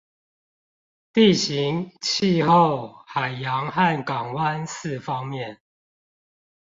[1.13, 5.61] 地形、氣候、海洋和港灣四方面